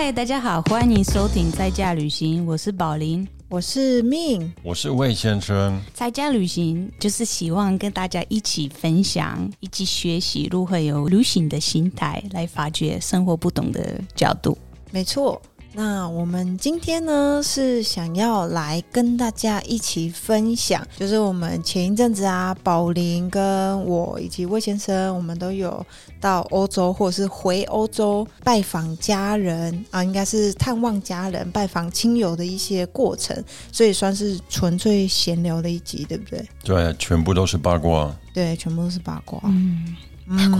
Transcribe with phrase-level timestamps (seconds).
[0.00, 3.26] 嗨，大家好，欢迎收听在家旅行，我是宝林。
[3.48, 5.76] 我是命，我是魏先生。
[5.92, 14.56] 在家旅行就是希望跟大家一起分享，一起学习如何有旅行的心态，来发掘生活不同的角度。
[14.92, 15.42] 没错。
[15.74, 25.84] 那我们今天呢是想要来跟大家一起分享，就是我们前一阵子啊，宝林跟我以及魏先生，我们都有
[26.20, 36.48] 到欧洲或者是回欧洲拜访家人啊，应该是探望家人、拜访亲友的一些过程，所以算是纯粹闲聊的一集，对不对？
[36.62, 38.14] 对，全部都是八卦。
[38.32, 39.40] 对，全部都是八卦。
[39.44, 39.96] 嗯，
[40.28, 40.58] 八卦。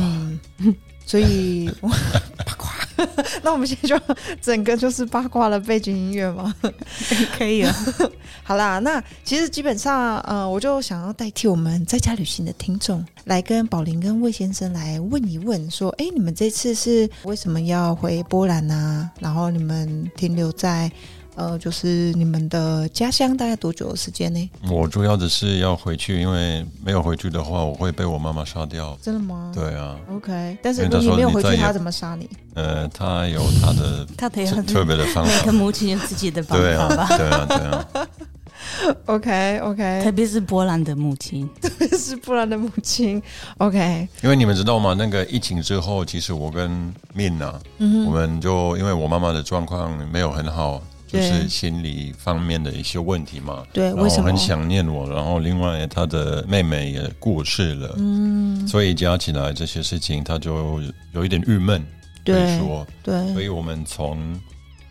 [1.08, 2.70] 所以八卦，
[3.42, 3.98] 那我们现在就
[4.42, 6.54] 整个就是八卦的背景音乐吗？
[7.38, 7.74] 可以啊。
[8.44, 19.10] 好啦，那其实基本上，呃，我就想要代替我们在家旅行的听众，来跟宝林跟魏先生来问一问，说，哎，你们这次是为什么要回波兰呢？
[19.18, 20.92] 然后你们停留在。
[21.38, 24.50] 呃，就是你们的家乡大概多久的时间呢？
[24.68, 28.98] 我主要的是要回去，因为没有回去的话，我会被我妈妈杀掉。
[29.00, 29.52] 真的吗？
[29.54, 29.96] 对啊。
[30.10, 32.28] OK，但是如果你没有回去，她怎么杀你？
[32.54, 35.30] 呃，她有她的 他特别的方法。
[35.30, 37.06] 每个母亲有自己的方法吧？
[37.16, 37.86] 对啊，对啊。
[39.06, 43.22] OK，OK，特别是波兰的母亲，特别是波兰的母亲。
[43.58, 44.92] OK，因为你们知道吗？
[44.98, 50.82] 那个疫情之后，其实我跟 Min 啊，我们就因为我妈妈的状况没有很好。
[51.08, 54.24] 就是心理方面的一些问题嘛，对，为什么？
[54.24, 55.08] 很想念我？
[55.08, 60.82] 然后另外他的妹妹也过世了，嗯，所以加起来这些事情，他就
[61.14, 61.82] 有一点郁闷，
[62.22, 64.38] 对，说，对，所以我们从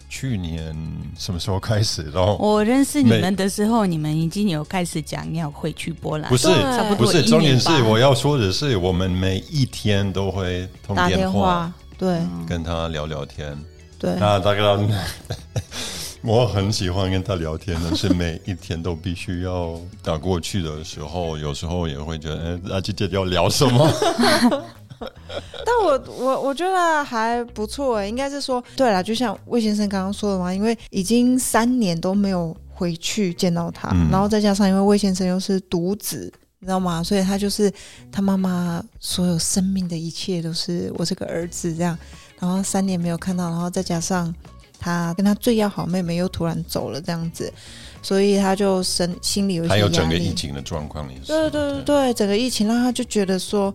[0.10, 0.76] 去年
[1.16, 2.10] 什么时候开始？
[2.12, 6.48] 然后我认识你们的时候，你们已经有开始讲要回去波兰，不是，
[6.98, 13.56] 不是，重点是我要说的是，我们每一天都会通电话，对，跟他聊聊天，
[14.00, 14.64] 对，那大概。
[16.28, 23.90] 我很喜欢跟他聊天但，是每一天都必须要打过去的时候，有时候也会觉得，哎，阿姐姐要聊什么？
[25.00, 37.02] 但我我我觉得还不错，应该是说，对了，就像魏先生刚刚说的嘛，因为已经三年都没有回去见到他，然后再加上因为魏先生又是独子，你知道吗？
[37.02, 37.72] 所以他就是
[38.12, 41.98] 他妈妈所有生命的一切都是我这个儿子这样，
[42.38, 44.36] 然后三年没有看到，然后再加上。
[44.80, 47.52] 他跟他最要好妹妹又突然走了，这样子，
[48.02, 49.82] 所以他就生心里有一些压力。
[49.82, 51.28] 还有整个疫情的状况也是。
[51.28, 53.74] 对对对对，整个疫情让他就觉得说。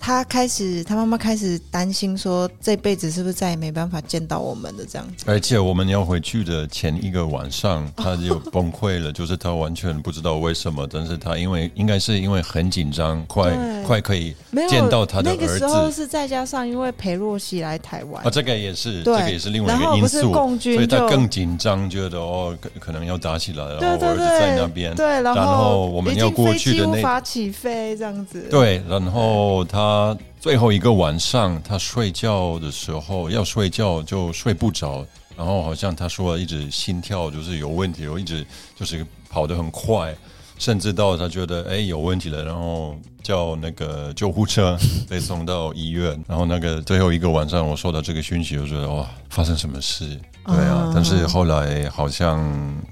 [0.00, 5.24] 他开始，他妈妈开始担心说，这辈子是不是再也没办法见到我们的这样子。
[5.26, 13.52] 而且我们要回去的前一个晚上，他就崩溃了，就是他完全不知道为什么，但是他因为应该是因为很紧张，快
[13.86, 14.34] 快可以
[14.68, 15.42] 见到他的儿子。
[15.42, 23.78] 那个时候是再加上因为裴洛西来台湾啊，这个也是，这个也是另外一个因素，所以他更紧张，觉得哦，可可能要打起来了。
[23.80, 28.48] 然后儿子在那边，对，然后我们要过去的那无法起飞这样子。
[28.50, 29.89] 对，然后他。
[29.90, 35.04] 他最后一个晚上，他睡觉的时候要睡觉就睡不着，
[35.36, 38.46] 然后好像他说一直心跳就是有问题，然后一直
[38.76, 40.14] 就是跑得很快，
[40.60, 44.78] 甚至到他觉得哎有问题了，然后叫那个救护车
[45.08, 46.22] 被送到医院。
[46.28, 50.20] 然后那个最后一个晚上，我收到这个讯息，我觉得哇，发生什么事？
[50.46, 52.42] 对啊，但是后来好像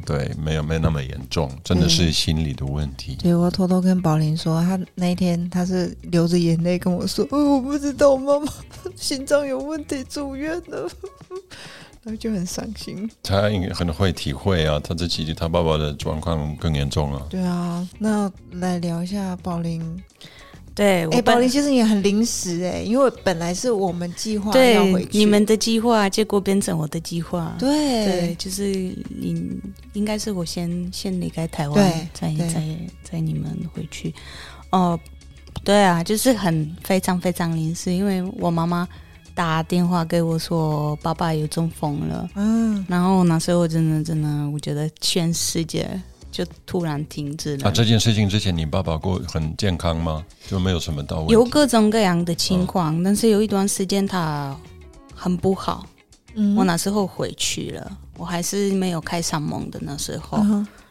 [0.07, 3.17] 对没有没有那么严重，真的是心理的问题。
[3.17, 8.51] 对我偷偷跟宝林说，他那一天他是流着眼泪跟我说：“哦，我不知道我妈妈
[8.97, 10.89] 心脏有问题住院了。”
[12.09, 13.09] 然后就很伤心。
[13.23, 17.27] 他应该很会体会啊，他这几他爸爸的状况更严重啊。
[17.29, 20.03] 对啊，那来聊一下宝林。
[20.75, 27.55] 对，哎，宝林其实也很临时哎，因为本来是我们计划要回去，你们的计划结果变成我的计划。
[27.59, 29.61] 对，对，就是你
[29.93, 32.65] 应该是我先先离开台湾，再再
[33.03, 34.15] 再你们回去。
[34.71, 34.99] 哦，
[35.63, 38.89] 对啊，就是很非常非常临时，因为我妈妈
[39.39, 45.89] 打电话给我说爸爸有中风了，嗯，然后那时候真的真的，我觉得全世界。
[46.31, 47.69] 就突然停止了。
[47.69, 50.25] 啊，这件事情之前你爸爸过很健康吗？
[50.47, 54.55] 就没有什么到有各种各样的情况，但是有一段时间他
[55.15, 55.87] 很不好。
[56.35, 60.45] 嗯，我那时候回去了，我还是没有开上梦的那时候。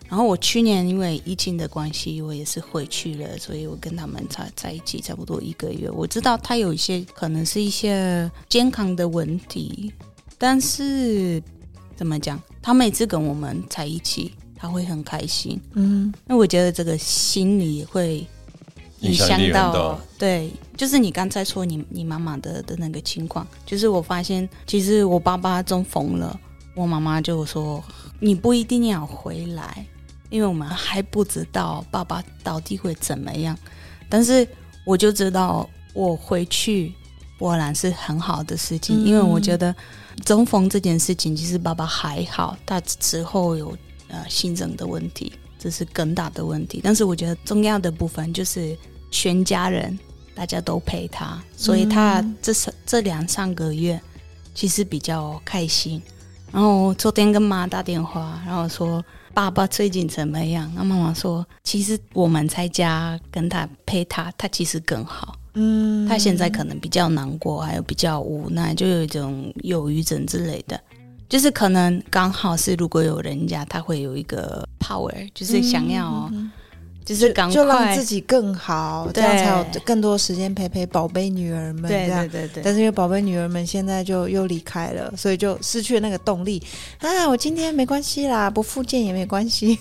[0.07, 5.89] 然后我去年因为疫情的关系，我也是回去了，所以我跟他们在在一起差不多一个月。
[5.91, 9.91] 我知道他有一些可能是一些健康的问题，
[10.37, 11.41] 但是
[11.95, 12.41] 怎么讲？
[12.61, 14.31] 他每次跟我们在一起。
[14.59, 18.25] 他会很开心，嗯，那我觉得这个心里会
[19.01, 20.01] 影响到。
[20.17, 26.39] 对，就是你刚才说你你妈妈的的那个情况，就是我发现其实我爸爸中风了，
[26.73, 27.83] 我妈妈就说
[28.19, 29.85] 你不一定要回来，
[30.29, 33.57] 因为我们还不知道爸爸到底会怎么样。
[34.09, 34.47] 但是
[34.85, 36.93] 我就知道我回去
[37.37, 39.75] 波兰是很好的事情，因为我觉得
[40.25, 43.77] 中风这件事情其实爸爸还好，他之后有
[44.07, 46.81] 呃心脏的问题，这是更大的问题。
[46.83, 48.77] 但是我觉得重要的部分就是
[49.11, 49.97] 全家人。
[50.37, 53.99] 大家都陪他，所以他这三这两三个月
[54.53, 55.99] 其实比较开心。
[56.51, 59.03] 然后昨天跟妈打电话，然后说
[59.37, 60.67] 爸爸最近怎么样？
[60.75, 65.37] 那妈妈说，其实我们在家跟他陪他，他其实更好。
[65.53, 70.81] 嗯，他现在可能比较难过，还有比较无奈，就有一种忧郁症之类的。
[71.29, 76.31] 就是可能刚好是如果有人家，他会有一个 power，就是想要。
[77.07, 81.83] 就是就让自己更好，这样才有更多时间陪陪宝贝女儿们。
[81.83, 82.61] 对对对对。
[82.61, 86.61] 但是因为宝贝女儿们现在就又离开了，所以就失去了那个动力。
[86.99, 89.79] 啊，我今天没关系啦，不复健也没关系。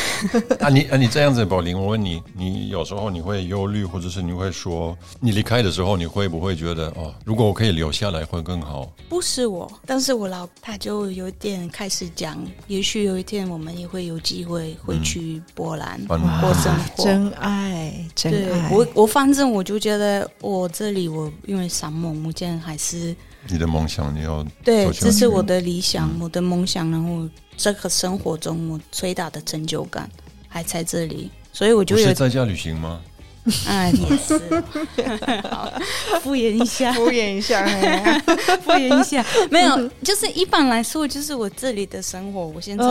[0.60, 8.90] 啊，你啊，你这样子，宝玲，我问你，你有时候你会忧虑，或者是你会说，你离开的时候，你会不会觉得，哦，如果我可以留下来，会更好？
[9.08, 17.04] 不是我，但是我老他就有点开始讲，也许有一天我们也会有机会回去波兰过生活。
[17.04, 18.70] 真爱，真爱。
[18.70, 23.14] 我我反正我就觉得，我这里我因为三梦，目前还是
[23.48, 27.28] 你的梦想，你要对，这是我的理想，我的梦想，然后。
[27.54, 30.10] 这个生活中我最大的成就感
[30.48, 33.02] 还在这里，所以我就有在家旅行吗？
[33.66, 34.38] 啊，也是，
[36.22, 37.66] 敷衍一下，敷衍一下，
[38.62, 42.84] 敷衍一下，没有，就是一般来说，就是我这里的生活，我现在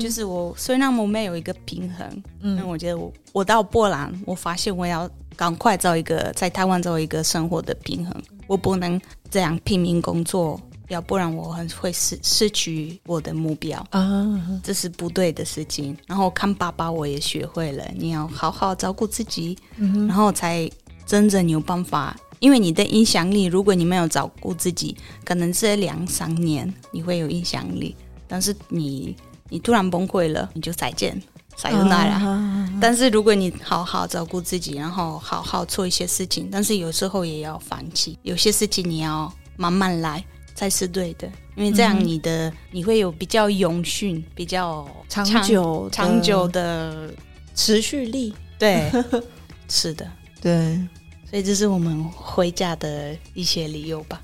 [0.00, 8.14] 就是我虽然我没有一个平衡，嗯，我觉得我我到波兰，我发现我要赶快找一个在台湾找一个生活的平衡，
[8.46, 8.98] 我不能
[9.30, 10.58] 这样拼命工作。
[10.88, 15.96] 要不然我很会失失去我的目标啊，这是不对的事情。
[16.06, 20.68] 然后看爸爸，我也学会了，你要好好照顾自己，然后才
[21.06, 22.16] 真正有办法。
[22.40, 27.96] 因为你的影响力，如果你没有照顾自己，可能这两三年你会有影响力，
[28.28, 29.16] 但是你
[29.48, 31.20] 你突然崩溃了，你就再见，
[31.56, 32.70] 再有那了。
[32.80, 40.24] 但是如果你好好照顾自己，然后好好做一些事情，但是有时候也要放弃，有些事情你要慢慢来。
[40.58, 47.14] 才是对的，因为这样你的你会有比较永续、比较长久、长久的
[47.54, 48.34] 持续力。
[48.58, 48.90] 对，
[49.70, 50.04] 是的，
[50.40, 50.76] 对，
[51.30, 54.20] 所以这是我们回家的一些理由吧。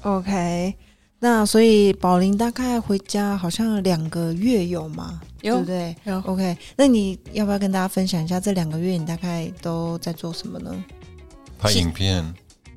[0.00, 0.74] OK，
[1.18, 5.20] 那所以宝林大概回家好像两个月有吗？
[5.42, 5.96] 有，对不对？
[6.04, 6.18] 有。
[6.20, 10.74] OK，那你要不要跟大家分享一下这两个月你大概都在做什么呢？
[11.58, 12.24] 拍影片。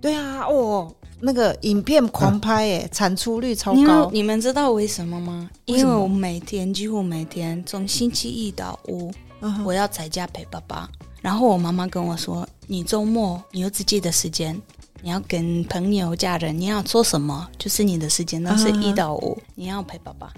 [0.01, 0.93] 对啊，哦。
[1.19, 4.09] 那个影片狂拍哎，产出率超高。
[4.11, 5.49] 你们知道为什么吗？
[5.65, 9.11] 因为我每天几乎每天从星期一到五，
[9.65, 10.87] 我要在家陪爸爸。
[11.21, 14.55] 然后我妈妈跟我说：“你周末你有自己的时间，
[15.01, 18.41] 你要跟朋友、家人，你要做什么就是你的时间。
[18.41, 20.31] 那是一到五，你要陪爸爸。”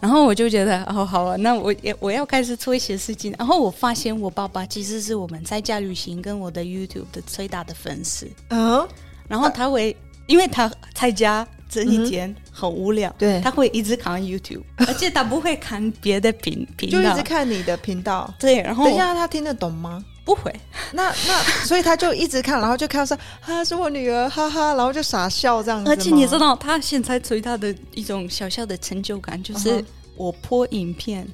[0.00, 3.34] 然后我就觉得哦，好啊，那我也我要开始做一些事情。
[3.38, 8.30] 然后我发现我爸爸其实是我们在家旅行跟我的 YouTube 的最大的粉丝。
[8.50, 8.86] 嗯，
[9.26, 9.96] 然后他会。
[10.30, 18.32] 因为他在家这一天很无聊，对，他会一直看 YouTube， 而且他不会看别的频频道，就一直看你的频道。
[18.38, 20.04] 对，然后等一下他听得懂吗？
[20.24, 20.54] 不会。
[20.92, 25.90] 那那所以他就一直看，然后就看说啊是我女儿，哈哈，然后就傻笑这样子。
[25.90, 29.84] 而且你知道，他现在最大的一种小小的成就感就是
[30.14, 31.26] 我播影片，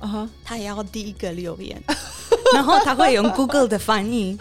[0.42, 1.82] 他也要第一个留言，
[2.54, 4.38] 然后他会用 Google 的翻译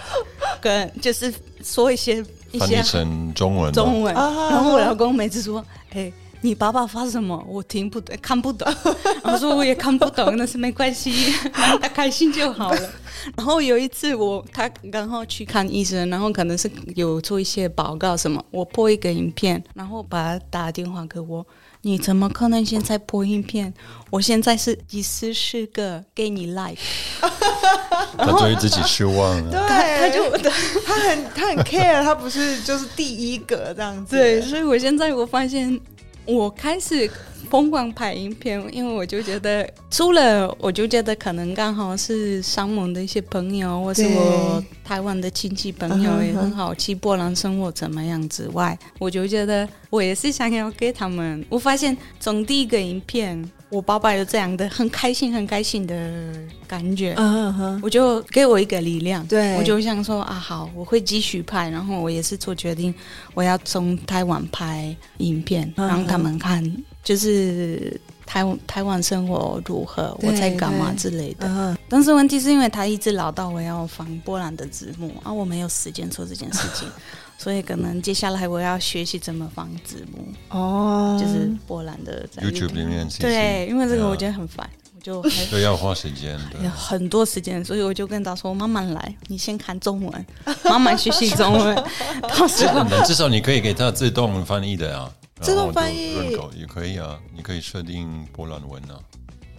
[0.61, 2.23] 跟就是说一些。
[2.59, 4.13] 翻译成中文，中文。
[4.13, 7.43] 然后我老公每次说：“哎，你爸爸发什么？
[7.47, 8.71] 我听不懂，看不懂。
[9.23, 12.89] ”我说：“我也看不懂，但是没关系， 他开心就好了。”
[13.35, 21.45] 然后有一次，我他刚好去看医生，然后可能是有做一些报告什么，我播一个影片，然后把他打电话给我。
[21.85, 23.71] 你怎么可能现在播影片？
[24.09, 26.81] 我现在是第四十个给你 like，
[28.17, 29.51] 他对于自己失望了。
[29.51, 30.35] 对，他就
[30.83, 34.15] 他很他很 care，他不是就是第一个这样子。
[34.15, 35.79] 对，所以我现在我发现
[36.25, 37.07] 我开始
[37.51, 51.45] 疯狂拍影片，因为我就觉得，除了我就觉得可能刚好是商盟的一些朋友，或是我台湾的亲戚朋友也很好去波兰生活怎么样之外，我就觉得我也是想要给他们。
[51.49, 53.49] 我发现从第一个影片。
[53.69, 56.31] 我爸爸有这样的很开心、很开心的
[56.65, 62.93] 感觉，嗯哼，我就给我一个力量，对我就想说啊，好，我会继续拍，然后我也是做决定，
[63.33, 66.63] 我要从台湾拍影片，让他们看，
[67.03, 71.75] 就是台湾台湾生活如何，我在干嘛之类的。
[71.89, 76.87] 但是问题是因为他一直唠叨我要放波兰的字幕，啊，我没有时间做这件事情。
[77.37, 86.39] 所以可能接下来我要学习怎么放字幕哦，就是波兰的 YouTube 里面对，因为这个我觉得很烦，我就对要花时间，
[86.75, 90.25] 很多时间，所以我就跟他说慢慢来，你先看中文，
[90.65, 91.75] 慢慢学习中文，
[92.23, 95.11] 到时候至少你可以给他自动翻译的啊，
[95.41, 96.15] 自动翻译。
[96.57, 98.95] 也可以啊，你可以设定波兰文啊，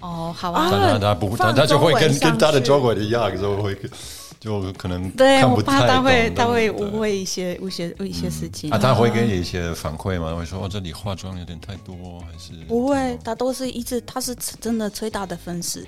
[0.01, 3.79] 哦，好啊，他他不他他就会跟跟他的中文一样，就会。
[4.39, 10.35] 就可能对我怕他会他会误会一些误些一些事情啊，他会给你一些反馈吗？
[10.35, 13.19] 会说哦，这里化妆有点太多，还是不会？
[13.25, 15.87] 他都是一直他是真的崔大的粉丝。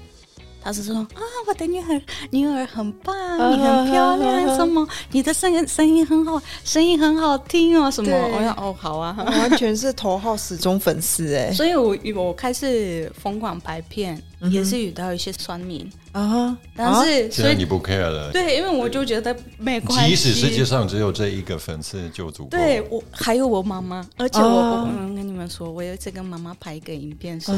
[0.63, 3.15] 他是说啊，我的女儿女儿很棒，
[3.53, 4.87] 你很漂亮，什么？
[5.13, 8.11] 你的声音声音很好，声音很好听哦，什么？
[8.13, 11.53] 我说哦，好啊， 完全是头号死忠粉丝哎。
[11.55, 22.51] 所以我我开始疯狂拍片，也是遇到一些酸民啊，但是所以你不 care 了，对，因为我就觉得没关系，即使世界上只有这一个粉丝就足够。
[22.51, 24.85] 对我还有我妈妈，而且我我
[25.15, 27.53] 跟你们说，我有一次跟妈妈拍一个影片是。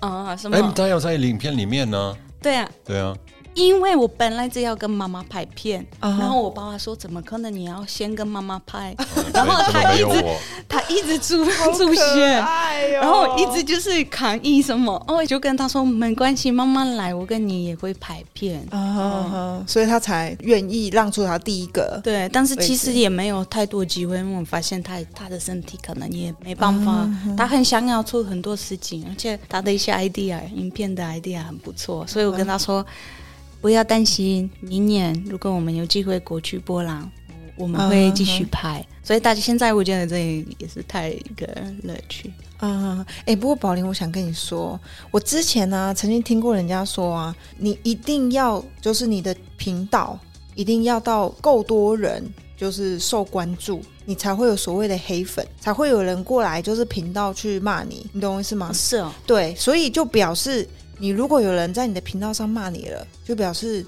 [0.00, 0.56] 啊，什么？
[0.56, 2.16] 哎，他要在影片里面呢？
[2.40, 3.14] 对啊，对啊。
[3.58, 7.52] 因为我本来就要跟妈妈拍片，然后我爸爸说：“怎么可能？
[7.52, 8.94] 你要先跟妈妈拍。
[9.34, 10.24] ”然后他一直
[10.68, 12.38] 他一直出出现，
[13.00, 14.94] 然后一直就是抗议什么。
[15.08, 22.00] 哦，我就跟他说：“没关系，慢慢来，我跟你也会拍片。”啊，所以他才愿意让出他第一个。
[22.04, 27.10] 对，但是其实也没有太多机会，因为我发现他他的身体可能也没办法。
[27.36, 32.86] 他很想要做很多事情，而且他的一些 idea，影片的 idea 很不错，所以我跟他说。
[33.60, 37.10] 不要担心，明年如果我们有机会过去波兰，
[37.56, 38.84] 我们会继续拍。
[39.02, 41.46] 所以大家现在我觉得这也是太一个
[41.82, 43.04] 乐趣啊！
[43.24, 44.78] 哎，不过宝林，我想跟你说，
[45.10, 50.18] 我之前呢曾经听过人家说啊，你一定要就是你的频道
[50.54, 52.22] 一定要到够多人
[52.56, 58.70] 就是受关注，你才会有所谓的黑粉，才会有人过来就是频道去骂你，你懂我意思吗？
[58.72, 60.68] 是哦，对，所以就表示。
[60.98, 63.86] 你如果有人在你的频道上骂你了，就表示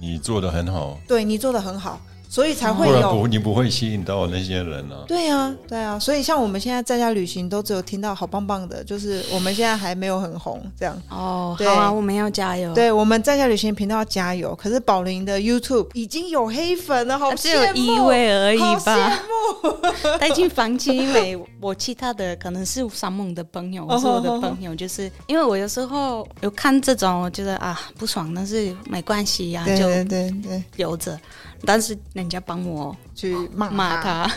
[0.00, 2.00] 你做的很好，对你做的很好。
[2.30, 5.02] 所以才会有，不你不会吸引到那些人啊。
[5.08, 10.96] 对啊，对啊，所以像我们现在在家旅行，都只有听到好棒棒的，就是我们现在还没有很红这样。
[11.08, 12.72] 哦，好啊，我们要加油。
[12.72, 14.54] 对，我们在家旅行频道要加油。
[14.54, 18.78] 可是宝林的 YouTube 已经有黑粉了，好只有一位而已吧？
[18.78, 20.18] 羡慕。
[20.20, 31.18] 带进房间，因为我其他的可能是三梦的朋友， 是我的朋友，就是因为我有时候有看这种，我觉得啊不爽，但是没关系呀，就对对对留着。
[31.64, 34.30] 但是人家帮我去骂骂他，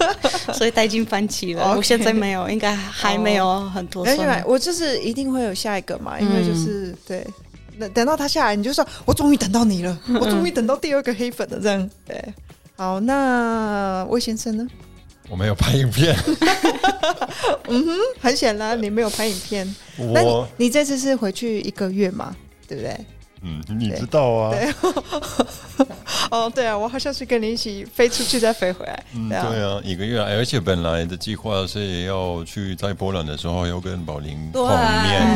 [0.54, 1.74] 所以他已经放弃了。
[1.76, 4.06] 我现在没有，应该还没有很多。
[4.08, 7.26] 因为我就是一定会有下一个嘛，因为就是对，
[7.78, 12.22] 等等到他下来，你就说我终于等到你了，我终于等到第二个黑粉了，这样对。
[12.76, 14.66] 好，那魏先生呢？
[15.28, 16.14] 我没有拍影片。
[17.68, 19.76] 嗯哼，很显然你没有拍影片。
[19.96, 22.36] 我，你这次是回去一个月嘛？
[22.68, 22.96] 对不对？
[23.42, 24.50] 嗯，你知道啊？
[24.50, 24.72] 对，
[26.30, 29.04] 哦，对啊，我好像是跟你一起飞出去再飞回来。
[29.14, 34.74] 嗯，对啊，一个月，而且本来的计划是要去在波兰的时候要跟宝林碰面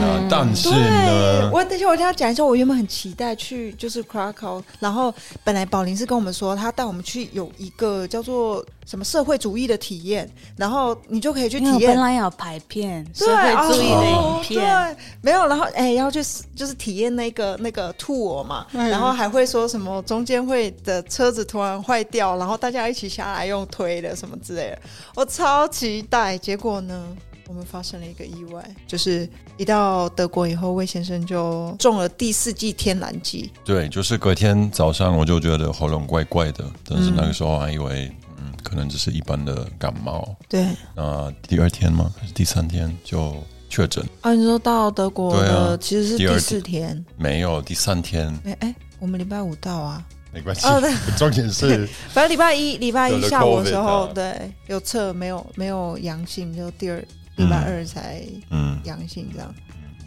[0.02, 5.14] 啊，但是呢，我等下我跟他讲一下，我原本很期待去就是 Krakow，然后
[5.44, 8.64] 本来宝林是跟我们说他带我们去有一个叫做。
[8.86, 11.92] 什么社会主义的体验，然后你就可以去体验。
[11.92, 16.20] 本来要拍片，社会主义的影片，对，没有，然后哎，要去
[16.56, 24.78] 就是体验那个那个 tour 嘛，然后还会说什么中间会的车子突然坏掉，然后大家一起下来用推的什么之类的，
[25.14, 26.36] 我超期待。
[26.38, 27.08] 结果呢，
[27.48, 33.52] 我们发生了一个意外，就是一到德国以后，魏先生就中了第四季天然剂。
[33.64, 38.52] 对，就是隔天早上我就觉得喉咙怪怪的，但是那个时候还以为嗯。
[38.62, 40.36] 可能只是一般的感冒。
[40.46, 40.66] 对。
[40.94, 42.12] 那第二天吗？
[42.20, 43.34] 还是第三天就
[43.70, 44.04] 确诊？
[44.20, 48.28] 啊，你说到德国的其实是第四天，没有第三天。
[48.44, 50.66] 哎哎，我们礼拜五到啊，没关系。
[50.66, 56.98] 哦，对， 重点是， 反正礼拜一礼拜一下午的时候，对，有测没有没有阳性，就第二
[57.36, 59.54] 礼拜二才嗯阳性这样。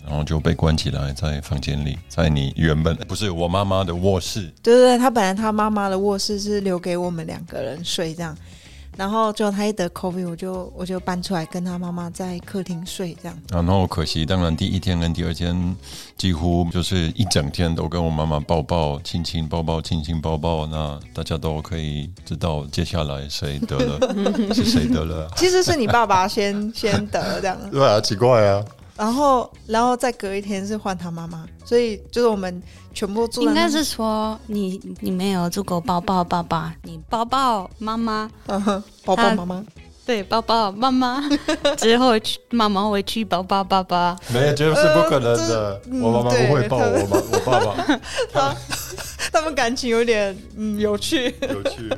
[0.05, 4.41] 然后就被关起来在房间里，在你原本不是我妈妈的卧室。
[4.61, 8.37] 对对对，他本来他妈妈的卧室是留给我们两个人睡这样，
[8.95, 13.37] 然后就他一得 COVID，我就我就搬出来跟他妈妈在客厅睡这样。
[13.49, 15.75] 然后可惜，当然第一天跟第二天
[16.17, 23.99] 几乎就是一整天都跟我妈妈抱抱亲亲抱抱亲亲抱抱，那大家都可以知道接下来谁得了
[24.53, 25.27] 是谁得了。
[25.35, 27.57] 其实是你爸爸先 先得这样。
[27.71, 28.63] 对啊，奇怪啊。
[28.95, 32.61] 然后，然后再隔一天是换他妈妈，所以就是我们
[32.93, 33.41] 全部住。
[33.41, 38.29] 应该是说你你没有住过抱抱爸爸，你抱抱妈妈，
[39.03, 39.63] 抱抱妈妈，
[40.05, 41.21] 对，抱抱妈妈
[41.77, 44.15] 之后去妈妈会去抱抱爸爸。
[44.33, 45.81] 没有，这是不可能的。
[46.01, 47.99] 我妈妈不会抱我妈，我爸爸。
[48.31, 48.55] 他
[49.31, 51.89] 他们感情有点嗯有趣，有趣。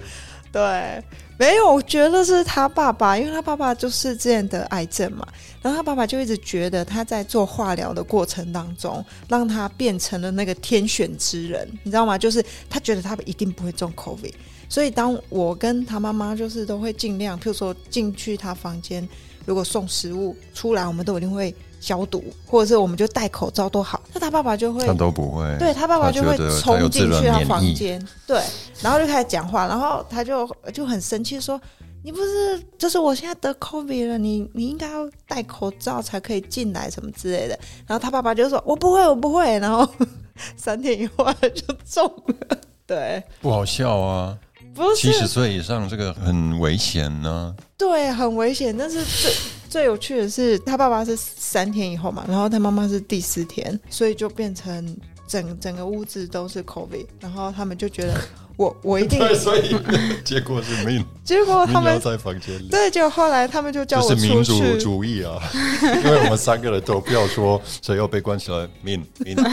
[0.52, 1.04] 对，
[1.38, 5.28] 没有，我觉得是他爸爸，因为他爸爸就是之前得癌症嘛。
[5.62, 12.18] 然后他爸爸就一直觉得他在做化疗的过程当中，让他变成了那个天选之人，你知道吗？
[12.18, 14.34] 就是他觉得他一定不会中 COVID，
[14.70, 19.08] 所以当我跟他妈妈就是都会尽量，譬如说进去他房间，
[19.46, 21.54] 如果送食物出来，我们都一定会
[21.86, 24.02] 消毒，或者是我们就戴口罩都好。
[24.14, 28.42] 那他爸爸就会他都不会，对他爸爸就会冲进去他房间，对，
[28.82, 31.60] 然后就开始讲话，然后他就就很生气说。
[32.04, 37.58] 你不是，就是我现在得 COVID 了，你你应该要戴口罩才可以进来，什么之类的。
[37.88, 39.90] 然后他爸爸就说：“我不会，我不会。”然后
[40.56, 42.58] 三天以后就中了。
[42.86, 44.38] 对，不好笑啊！
[44.76, 47.56] 不是七十岁以上这个很危险呢。
[47.78, 48.76] 对，很危险。
[48.78, 49.32] 但是最
[49.70, 58.16] 最有趣的是，他爸爸是三天以后嘛，然后他妈妈是第四天，所以就变成整整个屋子都是 COVID，然后他们就觉得。
[58.58, 59.76] 我我一定， 所以
[60.24, 61.06] 结果是命。
[61.26, 64.22] 结果他们在房间里，对，结果后来他们就叫我出去。
[64.22, 65.38] 是民主主义啊，
[65.84, 69.44] 因为我们三个人都不要说谁要被关起来，命命命，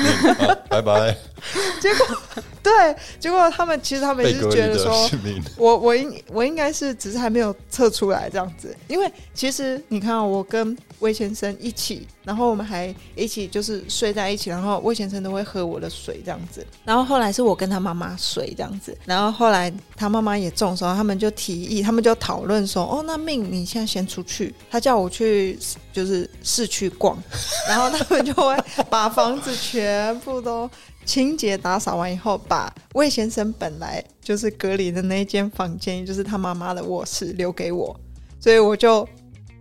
[0.70, 1.16] 拜拜。
[1.82, 2.16] 结果
[2.64, 5.10] 对，结果他们其实他们是觉得说，
[5.56, 18.96] 我我应我应该是只是还没有测出来这样子，因为其实你看我跟魏先生一起，然后我们还一起就是睡在一起，然后魏先生都会喝我的水这样子，然后后来是我跟他妈妈睡这样子。
[19.04, 25.58] 然后后来他妈妈也中的时候，他们就提议，他们就讨论说：“哦，那命你现在先出去。”他叫我去
[25.92, 27.20] 就是市区逛，
[27.68, 28.56] 然后他们就会
[28.88, 30.70] 把房子全部都
[31.04, 37.94] 清洁打扫完以后，把魏先生本来就是隔离的那间房间，就是他妈妈的卧室留给我，
[38.40, 39.06] 所以我就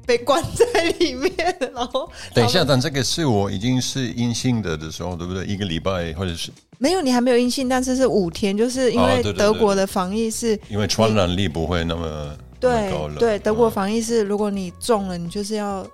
[0.05, 1.31] 被关在里面。
[1.73, 5.45] 然后 等一下，但这个是我已经是阴性的的时候，对不对？
[5.45, 6.51] 一个礼拜或者是。
[6.77, 15.85] 没有，你还没有阴性，但是是五天，就是因为德国的防疫是，因为传染力不会那么对对，德国防疫是，如果你中了，你就是要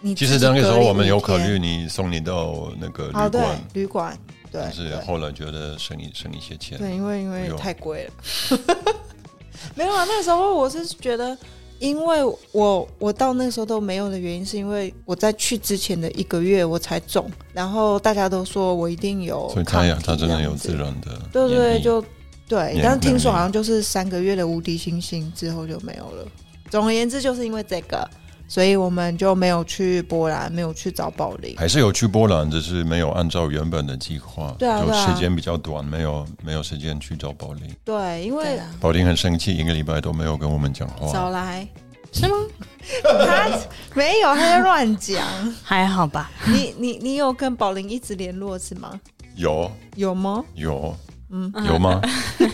[0.00, 0.14] 你。
[0.14, 4.18] 其实那个时候我们有考虑你送你到那个旅馆，旅馆
[4.50, 8.58] 对，但是后来觉得省一省一些钱，对，因为因为太贵了。
[9.74, 11.36] 没有啊，那时候我是觉得。
[11.80, 22.04] 因为我我到那时候都没有的原因，是因为我在去之前的一个月我才肿，然后大家都说我一定有，所以他呀，他真的有自然的，对对，就
[22.46, 22.78] 对。
[22.82, 26.28] 但是听说好像就是三个月的无敌星星之后就没有了。
[26.68, 28.06] 总而言之，就是因为这个，
[28.50, 37.72] 所以我们就没有去波兰，没有去找宝林，还是有去波兰，只是没有按照原本的计划，对啊，就时间比较短，没有没有时间去找宝林。
[37.84, 41.06] 对，因为宝林很生气，一个礼拜都没有跟我们讲话。
[41.12, 41.64] 少来。
[42.12, 42.34] 是吗？
[43.24, 43.48] 他
[43.94, 45.24] 没有，他在乱讲。
[45.62, 46.28] 还好吧？
[46.44, 48.98] 你你你有跟宝林一直联络是吗？
[49.36, 50.44] 有有吗？
[50.54, 50.92] 有，
[51.30, 52.00] 嗯，有吗？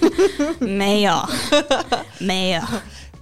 [0.60, 1.26] 没有，
[2.18, 2.60] 没有。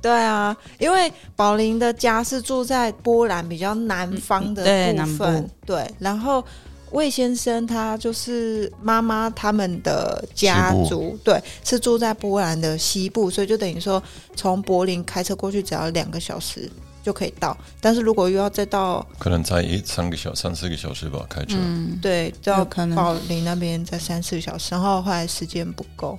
[0.05, 6.45] 对啊，因为宝林的家是住在波兰比较南方的部分，对，然后。
[6.91, 14.01] 魏先生他就是妈妈他们的家族，对，是住在波兰的西部，所以就等于说
[14.37, 16.71] 从柏林开车过去只要两个小时
[17.03, 17.59] 就可以到。
[17.81, 21.57] 但是如果又要再到，可能才一三个小三四个小时吧，开车。
[21.59, 26.17] 嗯，对，到柏林那边再三四个小时，然后后来时间不够，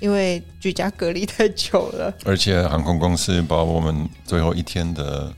[0.00, 5.32] 因为居家隔离太久了，而且航空公司把我们最后一天的。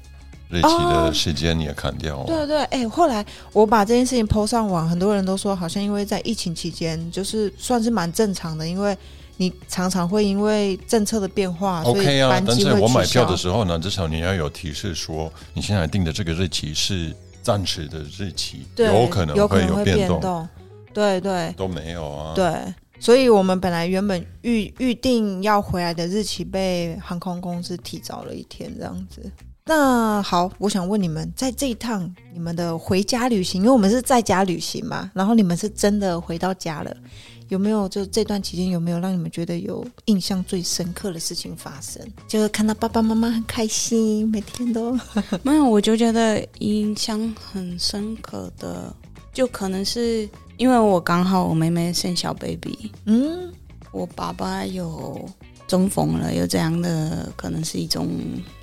[0.51, 2.25] 日期的时间也砍掉了。
[2.25, 8.97] 对对，哎，后来我把这件事情抛上网，很多人都说好像因为在疫情期间，就是算是蛮正常的，因为
[9.37, 12.43] 你常常会因为政策的变化，OK 啊。
[12.47, 20.49] 但是我买票的时候呢，至少你要有提示说，你现在定的这个日期是暂时的日期，有可能会有变动。
[20.95, 22.33] 对对，都没有啊。
[22.35, 22.51] 对，
[23.01, 29.31] 所以我们本来原本预预定要回来的日期，被航空公司提早了一天，这样子。
[29.65, 36.97] 那好，我想问你们，在这一趟你们的回家旅行，因为我们是在家旅行嘛，然后你们是真的回到家了，
[37.49, 42.03] 有没有就这段期间有没有让你们觉得有印象最深刻的事情发生？
[42.27, 44.99] 就是看到爸爸妈妈很开心，每天都
[45.43, 48.97] 没有，我就觉得印象很深刻的，
[49.33, 53.53] 就可能是因为我刚好我妹妹生小 baby，嗯，
[53.93, 55.29] 我爸爸有。
[55.69, 58.09] 中风了，有这样的可能是一种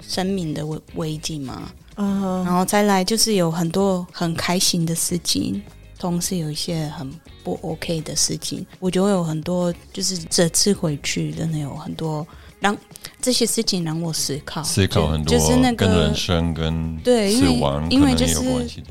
[0.01, 1.71] 生命的危危机嘛？
[1.97, 5.61] 嗯，然后再来就是有很多很开心的事情，
[5.99, 7.07] 同时有一些很
[7.43, 12.25] 不 OK 的事情，我就会有很多，就是这次回去真的有很多
[12.65, 12.77] 让。
[13.21, 18.35] 这些事情让我思考，思考很多，就是那个人生跟对死亡因为就是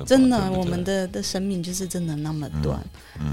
[0.04, 2.82] 真的，我们的的生命就是真的那么短，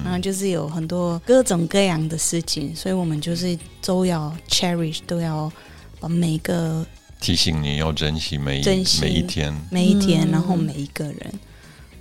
[0.03, 5.51] 然后就是有很多各种各样的事情，所以我们就是都要 cherish，都要
[5.99, 6.85] 把每个
[7.19, 11.33] 提醒你要珍惜每珍惜每一天，每一天，然后每一个人，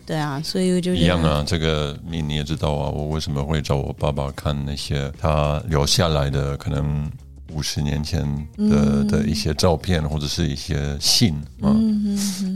[0.04, 1.42] 对啊，所以我就一样啊。
[1.46, 7.10] 这个你你也知道啊，我为什么会找我爸爸看那些他留下来的可能。
[7.52, 8.22] 五十年前
[8.56, 11.74] 的的一些照片或者是一些信啊，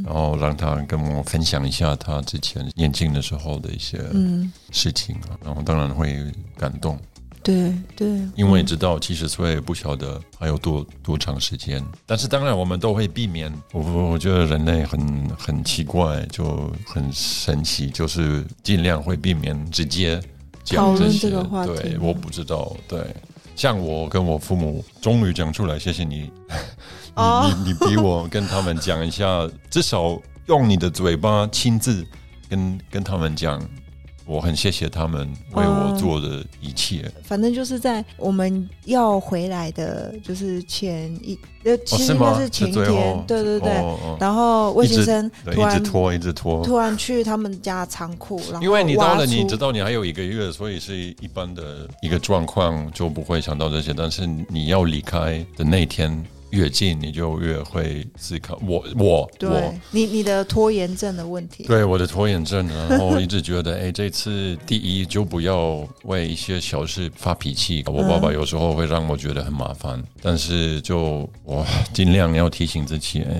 [0.04, 3.98] 然后让他跟我分享一下他之前年轻的时候的一些
[4.70, 6.98] 事情啊，然后当然会感动。
[7.42, 13.52] 对对，因为知道七十岁不晓得还有多多长时间，但是当然我们都会避免。
[13.72, 20.18] 我我觉得人类很很奇怪，就很神奇，就是尽量会避免直接
[20.64, 21.66] 讲这些话。
[21.66, 22.98] 对，我不知道，对。
[23.54, 26.30] 像我跟我父母终于讲出来，谢谢你，
[27.16, 32.04] 你你你比我跟他们讲一下，至少用你的嘴巴亲自
[32.48, 33.60] 跟跟他们讲。
[34.26, 37.10] 我很谢谢他们为我做的一切。
[37.22, 43.70] 反正就是在我们要回来的，就是前一呃，其实应该是前一天，对对对。
[44.18, 53.92] 然后魏先生突然拖，一直拖，突然去他们家仓库，然后因为你到了，你知道你还有一个月，所以是一般的一个状况，就不会想到这些。
[53.94, 56.24] 但是你要离开的那天。
[56.54, 67.82] 越近你就越会思考，我我我，你你的拖延症的问题，对我的拖延症，然后一直觉得，哎，这次第一就不要为一些小事发脾气。
[67.86, 73.34] 我爸爸有时候会让我觉得很麻烦，但是就我尽量要提醒自己，呃，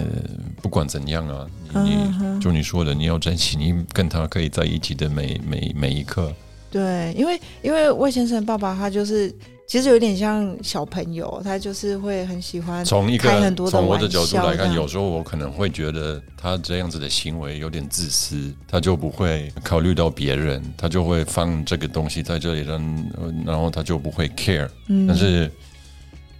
[0.60, 6.32] 不管怎样啊，你就你说的，你要珍惜你跟他可以在一起的每每每一刻。
[6.74, 9.32] 对，因为因为魏先生爸爸他就是。
[9.66, 23.10] 其实有点像小朋友，他就是会很喜欢从一个从我的角度来看，有时候我可能会觉得他这样子的行为有点自私，他就不会考虑到别人，他就会放这个东西在这里，然
[23.46, 24.68] 然后他就不会 care。
[25.08, 25.50] 但是，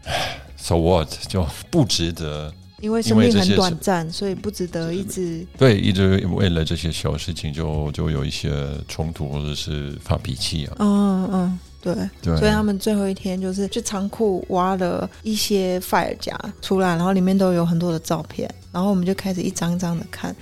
[0.58, 2.52] so what 就不值得，
[2.84, 8.52] 因为生命很短暂，所以不值得一直对一直为了这些小事情就就有一些
[8.86, 10.76] 冲突或者是发脾气啊。
[10.78, 11.58] 嗯嗯。
[11.80, 11.94] 对，
[12.38, 20.34] 所以他们最后一天就是去仓库挖了一些 fire 夹出来，然后里面都有很多的照片，然后我们就开始一张张的看。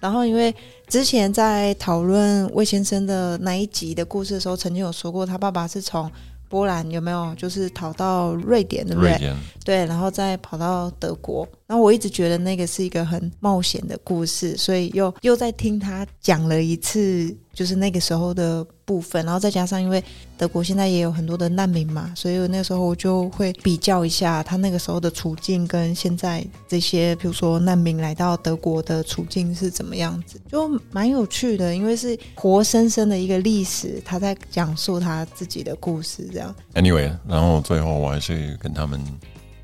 [0.00, 0.52] 然后因为
[0.88, 6.10] 之前在讨论魏先生的那一集的故事的时候，曾经有说过，他爸爸是从
[6.48, 9.32] 波兰有没有就是逃到瑞典，对不对？
[9.64, 11.48] 对，然后再跑到德国。
[11.68, 19.22] 然后我一直觉得那个是一个很冒险的故事，所以又又在听他讲了一次，就是那个时候的部分。
[19.26, 20.02] 然后再加上，因为
[20.38, 36.54] 德国现在也有很多的难民嘛，所以那时候我就会比较一下他那个时候的处境跟现在这些，比如说难民来到德国的处境是怎么样子，就蛮有趣的，因为是活生生的一个历史，他在讲述他自己的故事这样。
[36.72, 38.98] Anyway，然后最后我还是跟他们。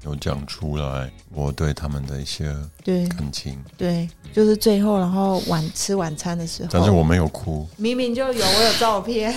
[0.04, 9.34] 有讲出来，我对他们的一些对感情，对，就是最后，然后晚吃晚餐的时候，但是我没有哭，明明就有，我有照片，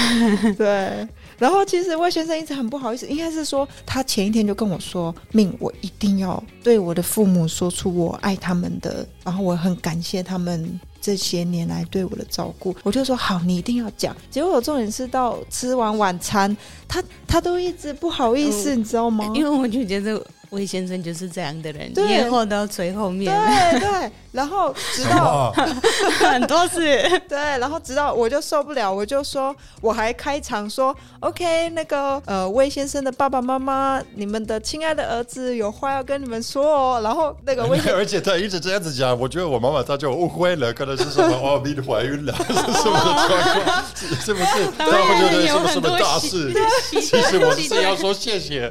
[0.56, 1.08] 对。
[1.38, 14.16] 然后其实魏先生一直很不好意思，应该是说他前一天就跟我说：“命，我一定要对我的父母说出我爱他们的，然后我很感谢他们。”这些年来对我的照顾，我就说好，你一定要讲。
[14.30, 19.30] 结果重点是到吃完晚餐，他他都一直不好意思，你知道吗？
[19.34, 20.24] 因为我就觉得。
[20.50, 23.32] 魏先生就是这样的人，以后到最后面。
[23.70, 25.52] 对对，然后直到
[26.18, 26.80] 很多次，
[27.28, 37.00] 对，然后直到我就受不了，我就说，我还开场说，OK，那个呃，魏先生的爸爸妈妈，你们的亲爱的儿子有话要跟你们说哦。
[37.00, 43.84] 然后那个魏， 而且他一直这样子讲，我觉得我妈妈她就误会了，可能是什么哦，你怀孕了，是什么状况？
[43.94, 44.66] 是不是？
[44.76, 46.52] 他会觉得什么什么大事？
[47.00, 48.62] 其实我是要说谢谢。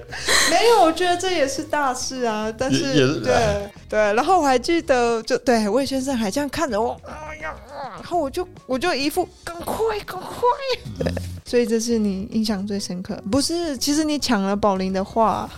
[0.51, 1.68] 没有，我觉得这也是。
[1.69, 7.53] 大事啊，但是对对，然后我还记得，就对魏先生还这样看着我，哎呀，
[7.95, 10.47] 然后我就我就一副赶快赶快，
[10.97, 11.11] 对，
[11.45, 13.15] 所以这是你印象最深刻？
[13.31, 15.49] 不是，其实你抢了宝林的话，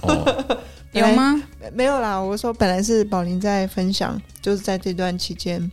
[0.91, 1.41] 有吗？
[1.73, 5.71] 没有啦，我说本来是宝林在分享，就是在这段期间。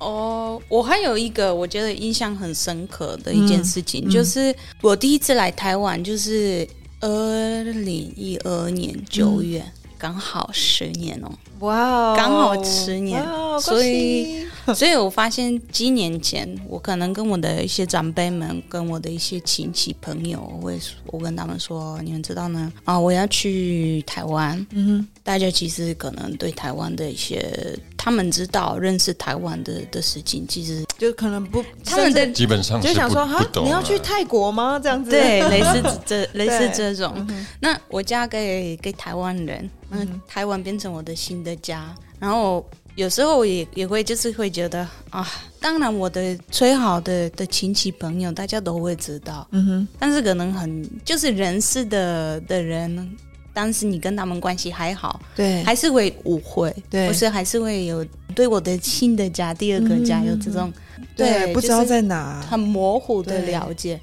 [0.00, 6.64] 哦，我还有一个我觉得印象很深刻的一件事情，就是我第一次来台湾，就是
[7.00, 9.64] 二零一二年九月，
[9.96, 11.30] 刚好十年哦，
[11.60, 13.24] 哇，刚好十年，
[13.60, 22.72] 所以，所以我发现几年前，我可能跟我的一些长辈们，跟我的一些亲戚朋友，我会我跟他们说，你们知道呢？
[22.84, 27.78] 啊，我要去台湾，嗯哼，大家其实可能对台湾的一些。
[27.98, 34.80] 他们知道认识台湾的的事情，其实就可能不，他们的基本上就想说哈，你要去泰国吗？
[34.80, 37.26] 这样子，对，类似这 类似这种。
[37.60, 41.92] 那我嫁给给台湾人，嗯，台湾变成我的新的家。
[42.20, 45.28] 然后有时候也也会就是会觉得啊，
[45.60, 53.16] 当然我的最好的的亲戚朋友大家都会知道，嗯哼，但是可能很就是人事的的人。
[53.58, 60.72] 当时你跟他们关系还好，对，还是会误会，对，不是还是会有对我的新的家、第二个家有这种，
[61.16, 64.00] 对，不知道在哪，很模糊的了解。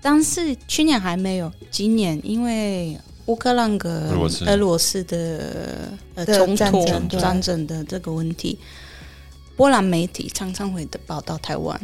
[0.00, 4.08] 但是去年还没有，今年因为乌克兰跟
[4.48, 5.04] 俄罗斯。
[5.04, 6.84] 的呃冲突
[7.20, 8.58] 战争的这个问题，
[9.54, 11.80] 波兰媒体常常会的报道台湾，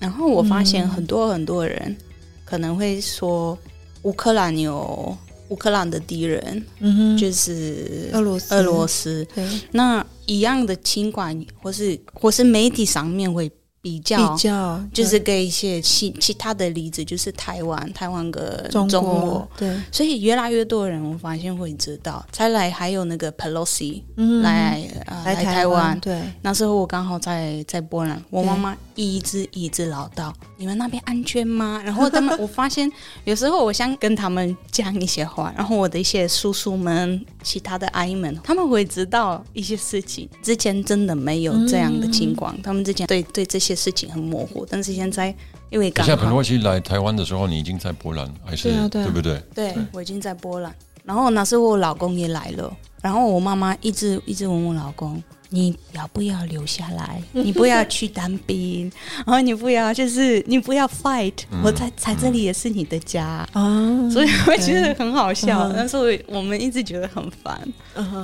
[0.00, 1.96] 然后我发现很多很多人
[2.44, 3.56] 可能会说
[4.02, 5.16] 乌克兰有。
[5.50, 8.54] 乌克兰的敌人，嗯哼，就是俄罗斯。
[8.54, 13.50] 俄罗斯，对，那一样的情况，或是或是媒体上面会。
[13.82, 22.22] 比较，比较就是给一些其其他的例子，就是台湾，台湾跟中国，对，所以越来越多人，我发现会知道。
[22.30, 24.02] 再来还有那个 Pelosi
[24.42, 24.86] 来
[25.24, 28.76] 来台湾，对，那时候我刚好在在波兰，我妈妈
[29.08, 31.80] 一直一直唠叨，你们那边安全吗？
[31.84, 32.90] 然后他们，我发现
[33.24, 40.28] 有时候我想跟他们讲一些话，然后我的一些叔叔们、其他的阿姨们，他们会知道一些事情。
[40.42, 43.70] 之前真的没有这样的情况，他们之前对对这些。
[43.80, 45.34] 事情很模糊，但是现在
[45.70, 49.40] 因为刚好，彭洛西来台湾的时候，你已经在波兰，还是对不对？
[49.54, 50.74] 对，我已经在波兰。
[51.02, 57.22] 然后那时候我老公也来了，然后我妈妈一直一直问我老公：“你要不要留下来？
[57.32, 58.90] 你不要去当兵，
[59.26, 61.32] 然后你不要就是你不要 fight。
[61.62, 65.72] 我在在这里也是你的家啊，所以我觉得很好笑。
[65.74, 67.60] 但是我们一直觉得很烦，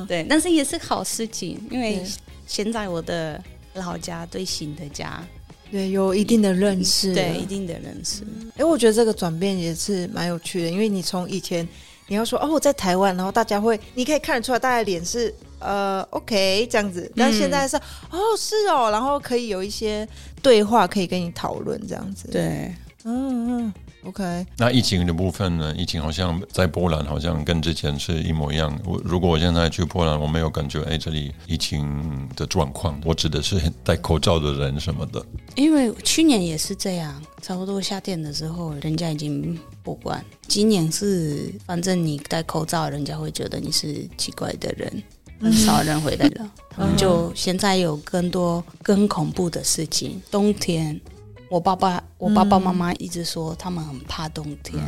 [0.06, 2.02] 对，但是也是好事情，因为
[2.46, 3.42] 现在我的
[3.74, 5.22] 老家对新的家。
[5.68, 8.22] 对，有一定的认识，对，一定的认识。
[8.56, 11.66] 哎，我觉得这个转变也是蛮有趣的，因为你从以前
[12.08, 20.08] 你要说哦我在台湾，然后大家会，你可以看得出来大家脸是呃 OK 这样子，但现在是哦是哦，然后可以有一些
[20.42, 22.28] 对话可以跟你讨论这样子。
[22.30, 23.74] 对，嗯嗯。
[24.06, 25.74] OK，那疫情的部分呢？
[25.76, 28.78] 疫情好像在波兰，好像跟之前是一模一样。
[28.84, 35.24] 我如果我现在去波兰，我没有感觉，哎，这里疫情的状况，我指的是戴口罩的人什么的。
[35.56, 40.24] 因为去年也是这样，差不多夏天的时候，人家已经不管。
[40.46, 45.02] 今年是，反正你戴口罩，人家会觉得你是奇怪的人，
[45.40, 46.48] 很少人回来了。
[46.96, 51.00] 就现在有更多更恐怖的事情，冬天。
[51.48, 54.82] 我爸爸，我爸爸妈妈一直说他们很怕冬天，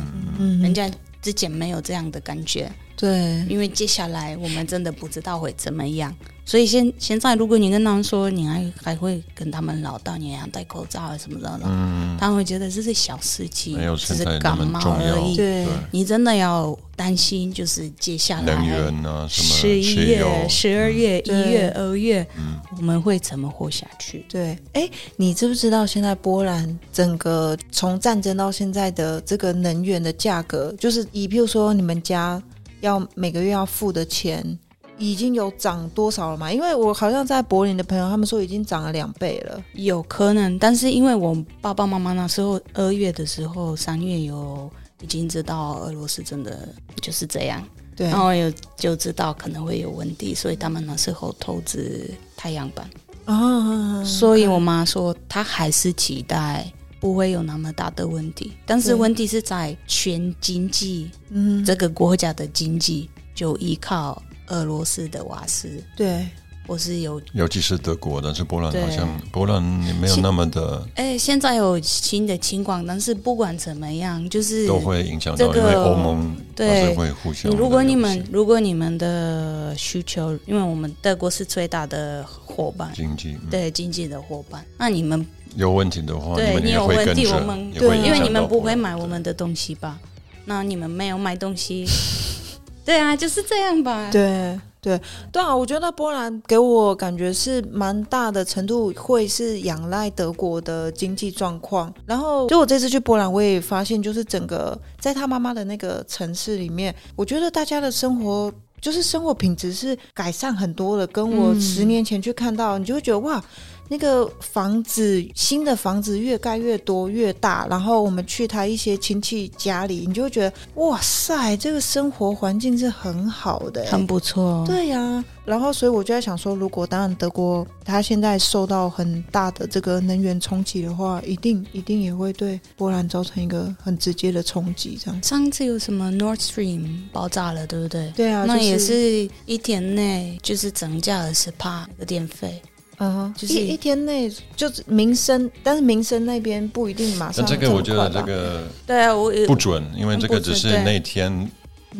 [0.61, 0.89] 人家
[1.21, 2.71] 之前没有这样的感觉。
[2.99, 15.33] 对，因为接下来我们真的不知道会怎么样，所以现现在如果你跟他们说，你还还会跟他们唠叨，你要戴口罩啊什么的，嗯，他们会觉得这是小事情，只是感冒而已。
[15.37, 22.27] 对，你真的要担心，就是接下来能源啊，十一月、十二月、一月、二月，
[22.75, 24.25] 我们会怎么活下去？
[24.27, 32.43] 对，哎，你知不知道现在波兰整个从战争到现在的这个能源的价格，就是以譬如说你们家。
[32.81, 34.57] 要每个月要付的钱
[34.97, 36.51] 已经有涨多少了嘛？
[36.51, 39.63] 因为我好像在柏林的朋友，他们说已经涨了两倍了。
[39.73, 44.69] 有可能，但是因为我爸爸妈妈那时候二月的时候，三月有
[45.01, 46.67] 已经知道俄罗斯真的
[47.01, 47.65] 就是这样，
[47.95, 52.89] 对，然后有就知道可能会有问题，所以他们那时候投资太阳板
[53.23, 54.03] 啊。
[54.03, 56.69] 所以我妈说她还是期待。
[56.99, 66.27] 不会有那么大的问题，但是问题是在全经济，嗯，这个国家的经济就依靠俄罗斯的瓦斯，对，
[66.67, 70.85] 我是有，尤其是德国，但是波兰好像波兰也没有那么的。
[70.95, 77.51] 哎，现在有新的情况，但是不管怎么样，就是都会影响到，因为欧盟对会互相。
[77.55, 89.99] 如果你们如果你们的需求，因为我们德国是最大的伙伴，经济对经济的伙伴，那你们有问题的话，对你有问题，我们对，因为你们不会买我们的东西吧？
[90.45, 91.85] 那你们没有买东西，
[92.85, 94.09] 对啊，就是这样吧？
[94.11, 94.59] 对。
[94.81, 94.97] 对
[95.29, 101.93] 对啊，我觉得波兰给我感觉是蛮大的程度会是仰赖德国的经济状况。
[102.05, 111.05] 然后，就我这次去波兰，我也发现，就是整个在他妈妈的那个城市里面，我觉得大家的生活就是生活品质是改善很多的。
[111.07, 113.43] 跟我十年前去看到，你就会觉得哇。
[113.91, 124.63] 那个房子，新的房子越盖越多越大，然后我们去他一些亲戚家里，你就会觉得哇塞，这个生活环境是很好的，很不错。
[124.67, 134.99] 对呀，然后所以我就在想说，如果当然德国他现在受到很大的这个能源冲击的话，一定一定也会对波兰造成一个很直接的冲击。
[135.03, 138.13] 这样，上次有什么 Nord Stream 爆炸了，对不对？
[138.15, 142.61] 对啊，那也是一天内就是涨价了十帕的电费。
[142.99, 147.43] 嗯，就是一天内就是民生，但是民生那边不一定马上。
[147.43, 151.49] 但这个我觉得这个对啊，我不准，因为这个只是那天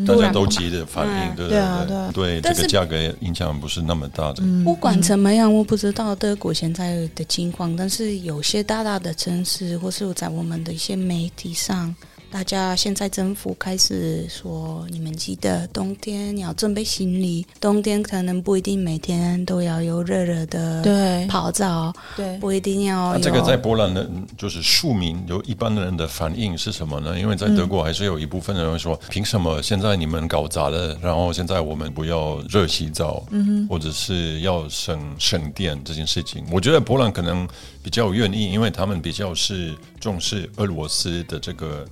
[0.05, 1.57] 大家都急的反应，对对
[1.87, 4.43] 对对，这个价格影响不是那么大的。
[4.63, 11.95] 不管怎么样，我不知道德国现在的情况，但是有些大大的城市，或是在我们的一些媒体上。
[12.31, 23.17] 大家现在政府开始说，你们记得冬天你要准备行李，冬天可能不一定每天都要有热热的对泡澡，对，不一定要。
[23.17, 27.19] 这个在波兰的，就是庶民有一般的人的反应是什么呢？
[27.19, 36.45] 因为在德国还是有一部分人会说，凭什么现在你们搞砸了，然后现在我们不要热洗澡，嗯哼，或者是要省省电这件事情？
[36.51, 37.47] 我觉得波兰可能
[37.81, 41.85] 比较愿意，因为他们比较是重视俄罗斯的这个。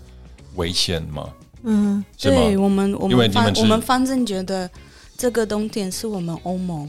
[0.57, 1.29] 危险吗？
[1.63, 4.69] 嗯，对我们，我们反我们反正觉得
[5.17, 6.87] 这个冬天是我们欧盟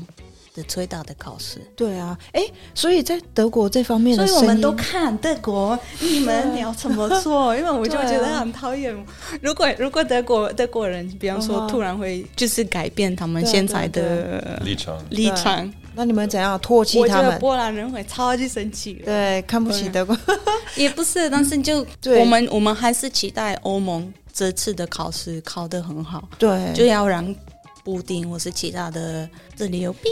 [0.54, 1.60] 的最大的考试。
[1.74, 2.42] 对啊，哎，
[2.74, 7.56] 所以在德国这方面，所以我们都看德国，你们你要怎么做？
[7.58, 8.94] 因为我就觉得很讨厌。
[9.40, 15.72] 如果如果德国德国人，比方说突然会就是改变他们现在的立场立场。
[15.98, 17.36] 那你们怎样唾弃他们？
[17.40, 20.16] 波兰人会超级生气，对，看不起德国，
[20.76, 21.84] 也不是，但是就
[22.20, 27.34] 我们我们还是期待欧盟这次的考试考得很好，对，就要让
[27.82, 30.08] 布丁或是其他的这里有 B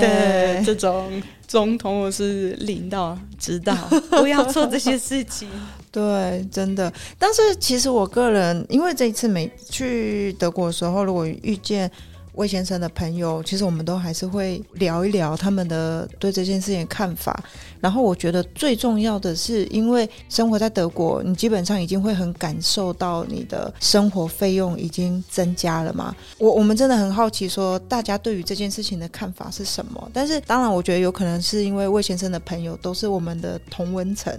[0.00, 0.64] 对。
[0.66, 3.76] 这种总统或是领导知道
[4.10, 5.48] 不要做这些事情，
[5.92, 6.92] 对，真的。
[7.20, 11.88] 但是其实我个人，因为这一次没去德国的时候，如果遇见。
[12.38, 17.42] 魏先生的朋友，其实我们都还是会聊一聊他们的对这件事情的看法。
[17.80, 26.14] 然后我觉得最重要的是，因为生活在德国，你基本上已经会很感受到你的生活费用已经增加了嘛。
[26.38, 30.08] 我我们真的很好奇，说大家对于这件事情的看法是什么？
[30.14, 34.32] 但是当然，我觉得有可能是因为魏先生的朋友都是我们的同文层，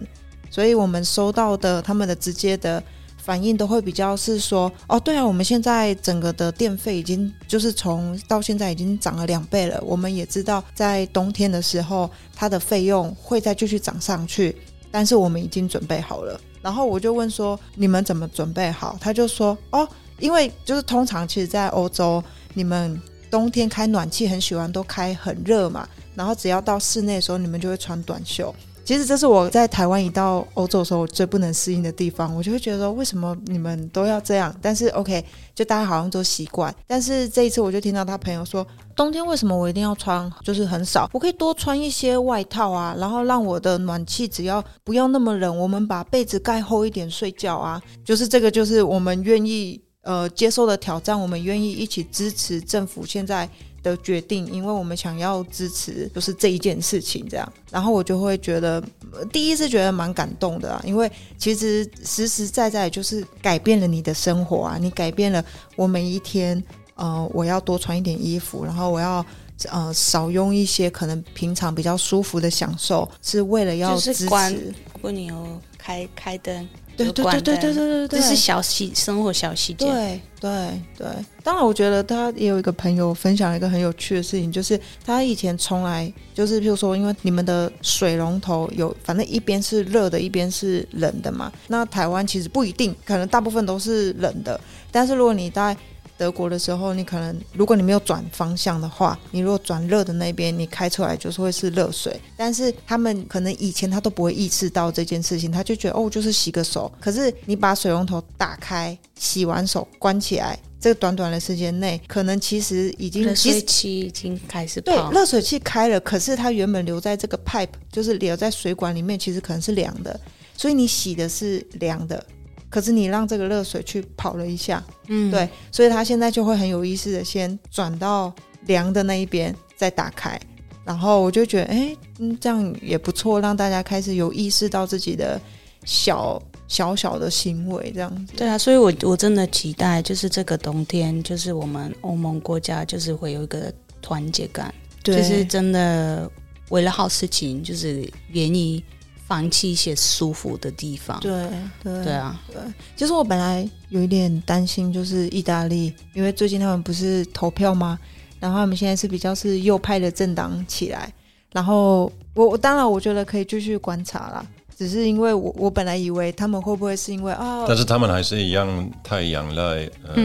[0.49, 2.81] 所以我们收到的他们的直接的。
[3.21, 9.79] 反应都会比较是说，哦，对啊，我们现在整个的电费已经就是从到现在已经涨了两倍了。
[9.85, 14.55] 我们也知道，在冬天的时候，它的费用会再继续涨上去，
[14.89, 16.39] 但是我们已经准备好了。
[16.61, 18.97] 然后我就问说，你们怎么准备好？
[18.99, 19.87] 他就说，哦，
[20.19, 28.53] 因为就是通常其实，在欧洲，你们冬天开暖气很喜欢都开很热嘛，然后只要到室内的时候，你们就会穿短袖。
[28.89, 34.51] 其实这是我在台湾一到欧洲的时候最不能适应的地方，我就会觉得说为什么你们都要这样？
[34.63, 35.23] 但是 OK，
[35.53, 36.73] 就大家好像都习惯。
[36.87, 41.07] 但是这一次我就听到他朋友说，冬天为什么我一定要穿就是很少？
[41.13, 47.79] 我可以多穿一些外套啊，然后让我的暖气只要不要那么冷，我们把被子盖厚一点睡觉啊。
[48.03, 53.47] 就是这个，就是我们愿意呃接受的挑战，我们愿意一起支持政府现在。
[53.83, 58.83] 的决定，因为我们想要支持，就是这一件事情这样，然后我就会觉得，
[59.31, 65.43] 第一是觉得蛮感动的啊，因为其实实实在在就是改变了你的生活啊，你改变了
[65.75, 66.61] 我每一天，
[66.95, 69.25] 呃，我要多穿一点衣服，然后我要
[69.69, 74.25] 呃少用一些可能平常比较舒服的享受，是为了要支持。
[74.25, 76.67] 如果你有开开灯。
[77.05, 79.85] 对对对对对对对，这是小细生活小细节。
[79.85, 81.07] 对对对，
[81.43, 91.51] 当然，我觉得他也有一个朋友分享一个很有趣的事情，就是他以前从来就是，譬如说，因为你们的水龙头有，反正一边是热的，一边是冷的嘛。
[91.67, 94.59] 那台湾其实不一定，可能大部分都是冷的。
[94.91, 95.75] 但是如果你在
[96.19, 102.19] 德国的时候，你可能如果你没有转方向的话，你如果转热的那边，你开出来就是会是热水。
[102.35, 106.91] 但是他们可能以前他都不会意识到这件事情，他就觉得哦，就是洗个手。
[106.99, 120.19] 可是你把水龙头打开，洗完手关起来，这个短短的时间内，可能其实已经热水器已经开始对，热水器开了，可是它原本留在这个 pipe，就是留在水管里面，其实可能是凉的，
[120.57, 122.21] 所以你洗的是凉的。
[122.69, 128.31] 可是你让这个热水去跑了一下，嗯，对，所以他现在就会很有意识的先转到
[128.67, 130.39] 凉的那一边，再打开，
[130.85, 135.41] 然后我就觉得，哎，嗯，这样也不错，让大家开始有意识到自己的
[135.83, 138.33] 小小小的行为，这样子。
[138.37, 144.71] 对啊，所以我我真的期待，就是这个冬天，就是我们欧盟国家就是会有一个团结感，
[145.03, 146.29] 就是真的
[146.69, 148.83] 为了好事情，就是愿意。
[149.29, 151.19] 放弃一些舒服的地方。
[151.21, 151.47] 对
[151.83, 152.59] 对对啊，对。
[152.97, 157.97] 其实我本来有一点担心，就是意大利，因为最近他们不是投票吗？
[158.39, 161.13] 然后他们现在是比较是右派的政党起来。
[161.53, 167.65] 然后我我当然我觉得可以继续观察啦，只是因为我我本来以为他们会不会是因为啊？
[167.67, 170.15] 但是他们还是一样太仰赖呃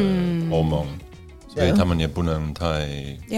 [0.50, 0.86] 欧盟。
[1.54, 2.88] 所以他们也不能太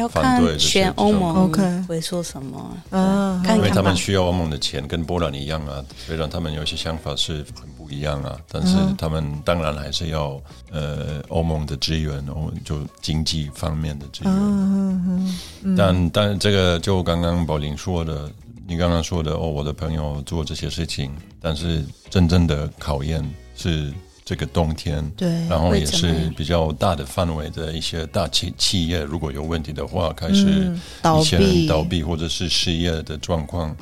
[0.09, 1.53] 反对选欧盟
[1.87, 3.43] 会说什么啊？
[3.51, 5.85] 因为他们需要欧盟的钱，跟波兰一样啊。
[5.99, 10.41] 虽然他们有些想法是很不一样啊，但是他们当然还是要
[10.73, 15.77] 呃欧盟的资源，欧就经济方面的资源。
[15.77, 18.31] 但但这个就刚刚宝林说的，
[18.67, 23.23] 你刚刚说的哦，我的朋友做这些事情，但是真正的考验
[23.55, 23.93] 是。
[24.27, 30.77] 这个冬天，对，然后也是比较大的范围的一些大企企业，如果有问题的话，开始
[31.21, 33.75] 一些人倒闭或者是失业的状况，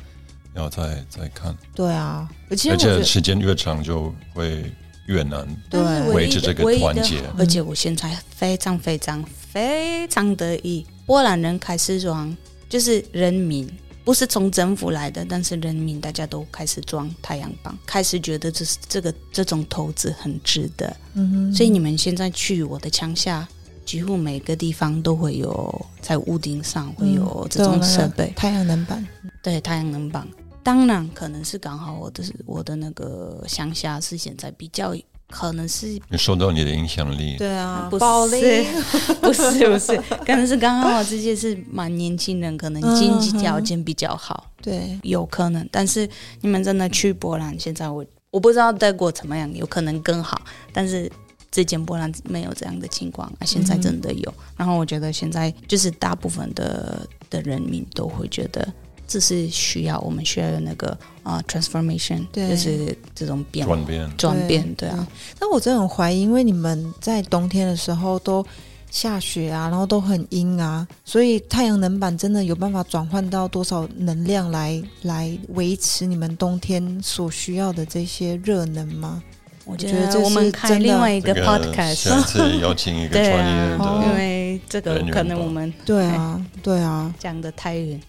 [0.53, 1.57] 要再再看。
[1.73, 4.71] 对啊，而且而且时间越长就会
[5.07, 5.81] 越难对
[6.13, 7.23] 维持这个团结。
[7.39, 12.37] 而且我现在非常非常非常得意，波兰人开始装，
[12.69, 13.67] 就是人民。
[14.05, 20.95] 不是从政府来的，但是人民大家都开始装太阳棒，开始觉得这是这个这种投资很值得。
[21.15, 23.47] 嗯哼，所以你们现在去我的乡下，
[23.83, 29.05] 几乎每个地方都会有在屋顶上会有这种设备，太阳能板。
[29.41, 30.27] 对，太阳能板。
[30.63, 34.95] 当然，可能是刚好我的我的那个乡下是现在比较。
[35.29, 38.65] 可能是受到你的影响力，对啊，不是
[39.21, 45.67] 不是不是，可能是刚刚我这些是蛮年轻人，可能经济条件比较好，对，有可能。
[45.71, 46.07] 但是
[46.41, 50.39] 你们真的去波兰，现在我我不知道德国怎么样，有可能更好。
[50.71, 51.11] 但是
[51.51, 54.33] 之前波兰没有这样的情况，现在真的有。
[54.55, 58.67] 然后我觉得现在就是大部分的的人民都会觉得。
[59.07, 65.07] 这是需要，我们需要有那个啊，transformation，就是这种变转变，转变，对啊。
[65.39, 68.45] 但我真的很怀疑，因为你们在冬天的时候都
[68.89, 79.21] 下雪啊，然后都很阴啊，所以太阳能板真的有办法转换到多少能量来来维持你们冬天所需要的这些热能吗？
[79.65, 87.99] 我觉得我们开另外一个 podcast，下次邀请一个专业的， 因为这个可能我们对啊，对啊，讲的太远。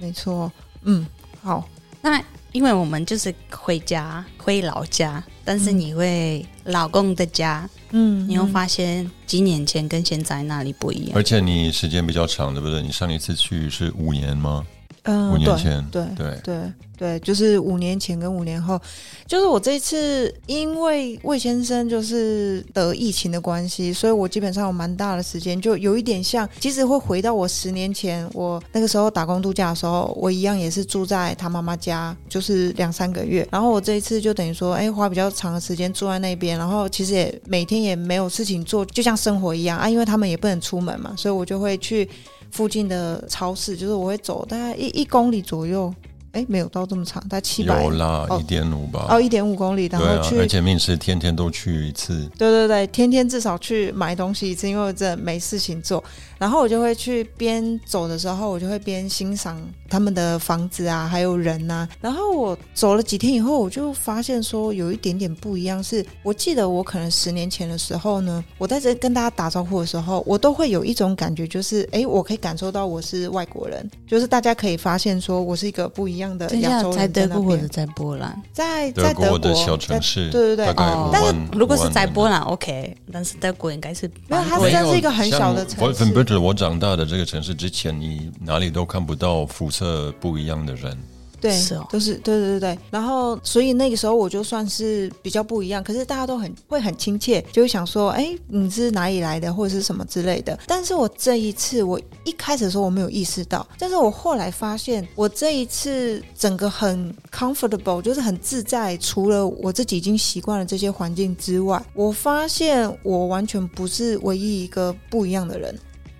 [0.00, 0.50] 没错，
[0.82, 1.06] 嗯，
[1.42, 1.68] 好，
[2.00, 2.22] 那
[2.52, 12.82] 因为我们就是回家回老家，但是你会老公的家，嗯，你会发现几年前跟现在那里不一样，而且你时间比较长，对不对？
[12.82, 14.66] 你上一次去是五年吗？
[15.02, 16.72] 嗯，五年前，对对对。
[16.98, 18.78] 对，就是五年前跟五年后，
[19.24, 33.46] 就是我这一次因为魏先生就是得疫情的关系，所以我基本上有蛮大的时间，就有一点像，其实会回到我十年前我那个时候打工度假的时候，我一样也是住在他妈妈家，就是两三个月。
[33.52, 42.08] 然后我这一次就等于说，哎，花比较长的时间住在那边，然后其实也每天也没有事情做，就像生活一样啊，因为他们也不能出门嘛，所以我就会去
[42.50, 45.94] 附近的超市，就是我会走大概一一公里左右。
[46.32, 49.06] 哎，没有到这么长，大概七百，有啦，一点五吧。
[49.08, 52.28] 哦，一点五公里，然后去，而且面试天天都去一次。
[52.36, 56.02] 对对对，天天至少去买东西一次，因为我这没事情做。
[56.38, 61.88] 然后我就会去边走的时候，我就会边欣赏他们的房子啊，还有人呐。
[62.02, 65.82] 然后我走了几天以后，我就发现说有一点点不一样。
[65.82, 76.18] 是我记得我可能十年前的时候呢，我在这跟大家打招呼的时候，我都会有一种感觉，就是哎，我可以感受到我是外国人，就是大家可以发现说我是一个不一。
[76.18, 80.74] 样的亚洲人在德国或者在波兰，在在德国的小城市，对对对。
[81.12, 86.36] 但是如果是在波兰，OK，但是德国应该是没有，它算是一个很小的城市。
[86.36, 90.96] 我长大的这个城市之前，你哪里都看不到肤色不一样的人。
[91.40, 92.78] 对，是哦都是对对对对。
[92.90, 100.58] 然后，所以那个时候我就算是比较不一样，可是大家都很会很亲切，就会想说，哎，你是哪里来的，或者是什么之类的。
[100.66, 108.96] 但是我这一次，我一开始的时候我没有意识到，但是我后来发现，我这一次整个很 comfortable，就是很自在。
[108.96, 115.72] 除了我自己已经习惯了这些环境之外，我发现我完全不是唯一一个不一样的人。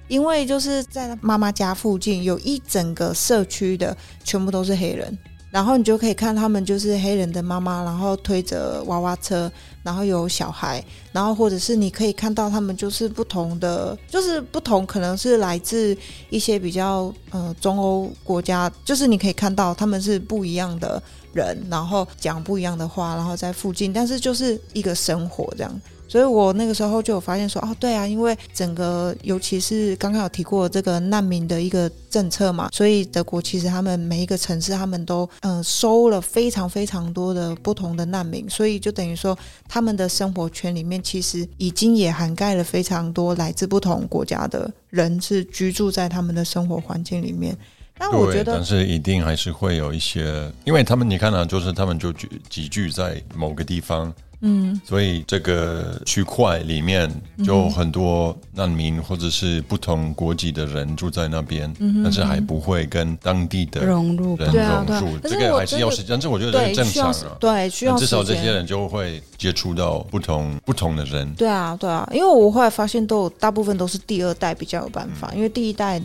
[0.08, 5.16] 因为就是在妈妈家附近有一整个社区的全部都是黑人，
[5.50, 9.50] 然后你就可以看他们就是黑人的妈妈，然后推着娃娃车，
[9.82, 15.96] 然后有小孩，然后或者是你可以看到他们就是不同的，就是不同可能是来自
[16.30, 21.02] 一些比较呃中欧国家，就是你可以看到他们是不一样的
[21.32, 25.80] 人，然后讲不一样的话，然后在附近，但是就是一个生活这样。
[26.08, 39.38] 所以我那个时候就有发现说，哦，对啊，因为整个尤其是刚刚有提过这个难民的一个政策嘛，所以德国其实他们每一个城市他们都嗯收了非常非常多的不同的难民，所以就等于说
[39.68, 47.54] 他们的生活圈里面其实已经也涵盖了非常多来自不同国家的人是居住在他们的生活环境里面。
[47.98, 54.14] 但我觉得，但是一定还是会有一些，因为他们你看啊，就是他们就聚集聚在某个地方。
[54.40, 57.10] 嗯，所以这个区块里面
[57.44, 61.74] 就很多难民或者是不同国籍的人住在那边，
[62.04, 66.20] 但是还不会跟当地的融入，人融入，这个还是要时间。
[66.20, 71.28] 这我觉得很正常啊，对，需要至少这些人就会接触到不同不同的人。
[71.34, 76.00] 对啊，对啊，因为我后来发现，都大部分都是第二代比较有办法，因为第一代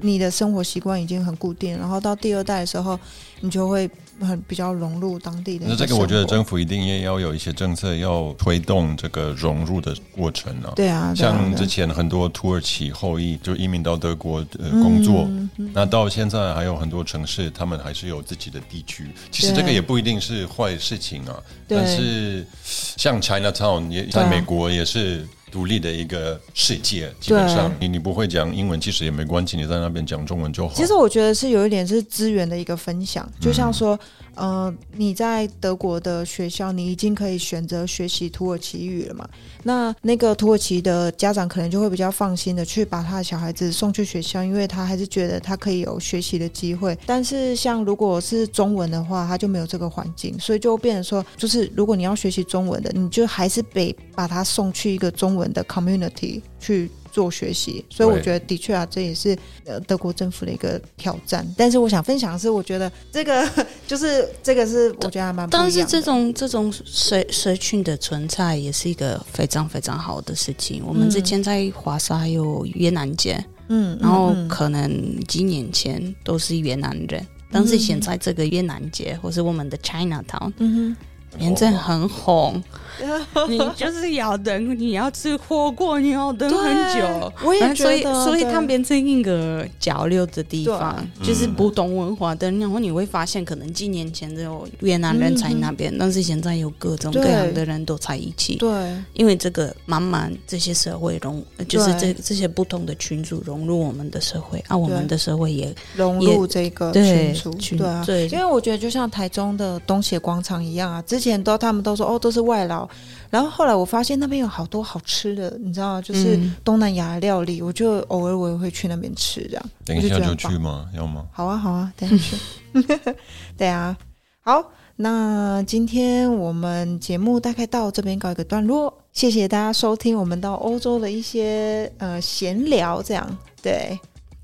[0.00, 3.00] 你的生活习惯已经很固定，然后到第二代的时候，
[3.40, 3.90] 你就会。
[4.20, 5.66] 很比较融入当地的。
[5.68, 10.72] 那这个我觉得政府一定也要有一些政策，要推动这个融入的过程啊。
[10.76, 15.28] 对啊，像之前很多土耳其后裔就移民到德国呃工作，
[15.72, 19.10] 那到现在还有很多城市，他们还是有自己的地区。
[19.30, 21.36] 其实这个也不一定是坏事情啊。
[21.66, 25.26] 但是像 China Town 也在美国也是。
[25.50, 30.74] 独立的一个世界，基本上你你不会讲英文，其实也没关系，你在那边讲中文就好。
[30.74, 33.98] 其实我觉得是有一点是资源的一个分享，就像说。
[34.34, 39.28] 呃，你在德国的学校，你已经可以选择学习土耳其语了嘛？
[39.64, 46.96] 那那个土耳其的家长可能就会比较放心的去把他的小孩子送去学校，因为他还是觉得他可以有学习的机会。
[47.04, 56.90] 但是像如果是中文的话，他就没有这个环境，所以就变成说，就是如果你要学习中文的，你就还是得把他送去一个中文的 community 去。
[57.10, 61.46] 做学习，所以我觉得的确啊，这也是呃德国政府的一个挑战。
[61.56, 63.48] 但是我想分享的是，我觉得这个
[63.86, 65.48] 就是这个是我觉得还蛮。
[65.50, 70.82] 但是这种这种社社群的存在也是一个非常非常好的事情。
[70.86, 80.96] 我们之前在华沙有越南街，嗯，然后可能几年前都是越南人，但是现在这个越南街或是我们的 China Town，嗯
[81.30, 82.62] 哼，现在很红。
[83.48, 87.32] 你就是要等，你要吃火锅，你要等很久。
[87.44, 92.50] 我也觉得，所以所以它变成一个交流的地方，就是不同文化的。
[92.52, 98.56] 然后你会发现，可能几年前只有越南人才那边，但是现在有各种各样的人都在一起。
[98.56, 98.70] 对，
[99.14, 107.76] 因为这个慢慢这些社会融，就是这这些不同的群组融入我们的社会，啊，我们的社会也融入这个群组。
[107.76, 112.88] 对啊，对，因为我觉得就像台中的东协广场一样啊，之前都他们都说哦，都是外劳。
[113.30, 119.64] 然后后来我发现那边有好多好吃的，你知道，就是东南亚料理，我就偶尔我也会去那边吃，这样。
[119.84, 120.88] 等一下就去吗？
[120.94, 121.26] 要吗？
[121.32, 122.36] 好啊，好啊，等下去。
[123.56, 123.96] 对啊，
[124.40, 124.64] 好，
[124.96, 133.98] 那今天我们节目大概到这边告一个段落，谢谢大家收听我们到欧洲的一些呃闲聊，这样对。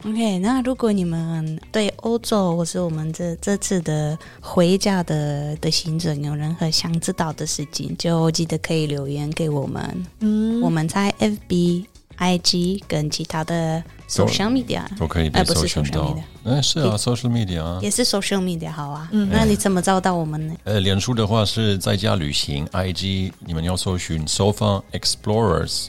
[0.04, 10.06] OK，那如果你们对欧洲或是我们这这次的回家的的行程有任何想知道的事情，就记得可以留言给我们。
[10.20, 11.86] 嗯，我们在 FB、
[12.18, 19.08] IG 跟其他的 social media 都可以，哎，不是 social media，嗯，是啊，social media 啊，也是 social media，好啊。
[19.12, 20.54] 嗯，那你怎么找到我们呢？
[20.64, 25.86] 呃，脸书的话是在家旅行，IG 你们要搜寻 Sofa Explorers。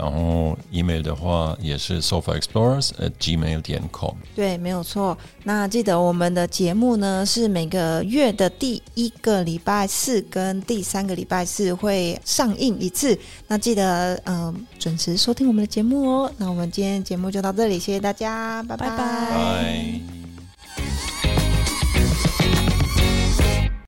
[0.00, 4.14] 然后 email 的话也是 sofaexplorers at gmail 点 com。
[4.34, 5.16] 对，没有错。
[5.44, 13.18] 那记得我们的节目呢是每个月的第一个礼拜四跟第三个礼拜四会上映一次。
[13.46, 16.32] 那记得嗯准时收听我们的节目哦。
[16.38, 20.00] 那我们今天节目就到这里，谢谢大家，拜拜。